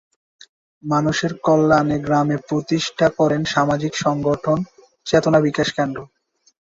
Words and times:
মানুষের 0.83 1.31
কল্যাণে 1.45 1.97
গ্রামে 1.99 2.37
প্রতিষ্ঠা 2.47 3.07
করেন 3.19 3.41
সামাজিক 3.45 3.93
সংগঠন 3.95 4.57
"চেতনা 5.07 5.39
বিকাশ 5.41 5.69
কেন্দ্র"। 5.77 5.99